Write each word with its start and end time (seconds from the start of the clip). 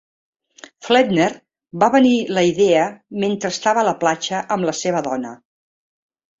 Flettner 0.87 1.27
va 1.83 1.91
venir 1.97 2.15
la 2.39 2.45
idea 2.53 2.87
mentre 3.27 3.53
estava 3.55 3.85
a 3.85 3.87
la 3.93 3.97
platja 4.03 4.43
amb 4.59 4.71
la 4.73 4.77
seva 4.83 5.07
dona. 5.13 5.39